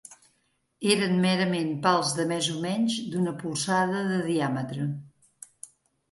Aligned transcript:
Eren 0.93 1.11
merament 1.25 1.67
pals 1.83 2.13
de 2.19 2.25
més 2.31 2.47
o 2.53 2.55
menys 2.63 2.95
d'una 3.15 3.33
polzada 3.41 4.01
de 4.13 4.17
diàmetre. 4.31 4.87